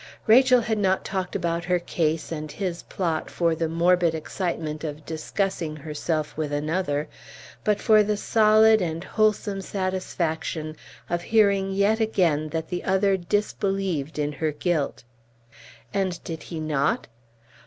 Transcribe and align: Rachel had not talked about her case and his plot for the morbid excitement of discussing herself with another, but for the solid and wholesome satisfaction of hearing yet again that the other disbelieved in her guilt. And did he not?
Rachel 0.25 0.61
had 0.61 0.79
not 0.79 1.05
talked 1.05 1.35
about 1.35 1.65
her 1.65 1.77
case 1.77 2.31
and 2.31 2.51
his 2.51 2.81
plot 2.81 3.29
for 3.29 3.53
the 3.53 3.69
morbid 3.69 4.15
excitement 4.15 4.83
of 4.83 5.05
discussing 5.05 5.75
herself 5.75 6.35
with 6.35 6.51
another, 6.51 7.07
but 7.63 7.79
for 7.79 8.01
the 8.01 8.17
solid 8.17 8.81
and 8.81 9.03
wholesome 9.03 9.61
satisfaction 9.61 10.75
of 11.07 11.21
hearing 11.21 11.69
yet 11.71 11.99
again 11.99 12.49
that 12.49 12.69
the 12.69 12.83
other 12.83 13.15
disbelieved 13.15 14.17
in 14.17 14.31
her 14.31 14.51
guilt. 14.51 15.03
And 15.93 16.19
did 16.23 16.41
he 16.41 16.59
not? 16.59 17.05